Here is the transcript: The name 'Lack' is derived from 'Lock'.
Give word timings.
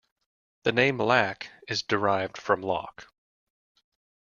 The 0.63 0.71
name 0.71 0.97
'Lack' 0.97 1.51
is 1.67 1.83
derived 1.83 2.35
from 2.35 2.63
'Lock'. 2.63 3.07